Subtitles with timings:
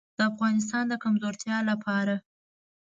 [0.17, 2.15] د افغانستان د کمزورتیا لپاره.